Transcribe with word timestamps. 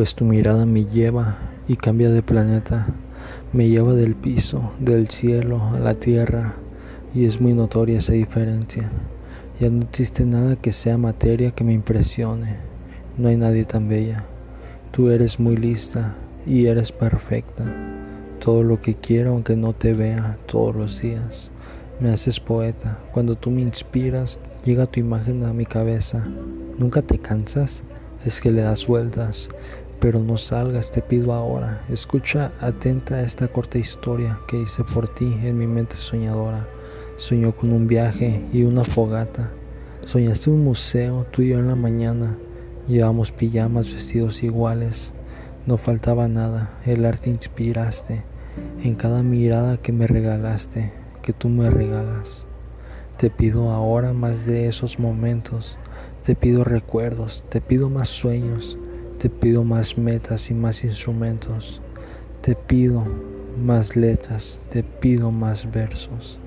pues 0.00 0.14
tu 0.14 0.24
mirada 0.24 0.64
me 0.64 0.86
lleva 0.86 1.36
y 1.68 1.76
cambia 1.76 2.08
de 2.08 2.22
planeta, 2.22 2.86
me 3.52 3.68
lleva 3.68 3.92
del 3.92 4.14
piso, 4.14 4.72
del 4.78 5.08
cielo 5.08 5.62
a 5.74 5.78
la 5.78 5.94
tierra, 5.94 6.54
y 7.14 7.26
es 7.26 7.38
muy 7.38 7.52
notoria 7.52 7.98
esa 7.98 8.14
diferencia. 8.14 8.90
Ya 9.60 9.68
no 9.68 9.82
existe 9.82 10.24
nada 10.24 10.56
que 10.56 10.72
sea 10.72 10.96
materia 10.96 11.50
que 11.50 11.64
me 11.64 11.74
impresione, 11.74 12.56
no 13.18 13.28
hay 13.28 13.36
nadie 13.36 13.66
tan 13.66 13.90
bella. 13.90 14.24
Tú 14.90 15.10
eres 15.10 15.38
muy 15.38 15.58
lista 15.58 16.14
y 16.46 16.64
eres 16.64 16.92
perfecta. 16.92 17.64
Todo 18.42 18.62
lo 18.62 18.80
que 18.80 18.94
quiero 18.94 19.32
aunque 19.32 19.54
no 19.54 19.74
te 19.74 19.92
vea 19.92 20.38
todos 20.46 20.74
los 20.74 21.02
días. 21.02 21.50
Me 22.00 22.10
haces 22.10 22.40
poeta. 22.40 22.96
Cuando 23.12 23.36
tú 23.36 23.50
me 23.50 23.60
inspiras, 23.60 24.38
llega 24.64 24.86
tu 24.86 24.98
imagen 24.98 25.44
a 25.44 25.52
mi 25.52 25.66
cabeza. 25.66 26.24
¿Nunca 26.78 27.02
te 27.02 27.18
cansas? 27.18 27.82
Es 28.24 28.40
que 28.40 28.50
le 28.50 28.62
das 28.62 28.86
vueltas. 28.86 29.48
Pero 30.00 30.20
no 30.20 30.38
salgas, 30.38 30.90
te 30.90 31.02
pido 31.02 31.34
ahora. 31.34 31.84
Escucha 31.90 32.52
atenta 32.60 33.20
esta 33.20 33.48
corta 33.48 33.78
historia 33.78 34.38
que 34.48 34.60
hice 34.60 34.82
por 34.82 35.08
ti 35.08 35.26
en 35.42 35.58
mi 35.58 35.66
mente 35.66 35.96
soñadora. 35.96 36.66
Soñó 37.18 37.54
con 37.54 37.72
un 37.72 37.86
viaje 37.86 38.42
y 38.52 38.62
una 38.62 38.82
fogata. 38.82 39.50
Soñaste 40.06 40.48
un 40.48 40.64
museo, 40.64 41.26
tú 41.30 41.42
yo 41.42 41.58
en 41.58 41.68
la 41.68 41.74
mañana. 41.74 42.38
Llevamos 42.88 43.30
pijamas 43.30 43.92
vestidos 43.92 44.42
iguales. 44.42 45.12
No 45.66 45.76
faltaba 45.76 46.28
nada, 46.28 46.70
el 46.86 47.04
arte 47.04 47.28
inspiraste 47.28 48.22
en 48.82 48.94
cada 48.94 49.22
mirada 49.22 49.76
que 49.76 49.92
me 49.92 50.06
regalaste, 50.06 50.92
que 51.22 51.32
tú 51.32 51.48
me 51.48 51.70
regalas. 51.70 52.46
Te 53.18 53.30
pido 53.30 53.70
ahora 53.70 54.12
más 54.12 54.46
de 54.46 54.68
esos 54.68 54.98
momentos, 54.98 55.76
te 56.24 56.34
pido 56.34 56.64
recuerdos, 56.64 57.44
te 57.50 57.60
pido 57.60 57.90
más 57.90 58.08
sueños, 58.08 58.78
te 59.20 59.28
pido 59.28 59.64
más 59.64 59.98
metas 59.98 60.50
y 60.50 60.54
más 60.54 60.82
instrumentos, 60.82 61.82
te 62.40 62.54
pido 62.54 63.04
más 63.62 63.94
letras, 63.94 64.62
te 64.70 64.82
pido 64.82 65.30
más 65.30 65.70
versos. 65.70 66.38